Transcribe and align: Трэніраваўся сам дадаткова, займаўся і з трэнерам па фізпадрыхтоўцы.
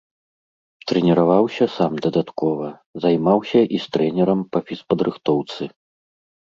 Трэніраваўся 0.91 1.67
сам 1.75 1.91
дадаткова, 2.07 2.67
займаўся 3.05 3.59
і 3.75 3.85
з 3.87 3.95
трэнерам 3.95 4.39
па 4.53 4.59
фізпадрыхтоўцы. 4.69 5.63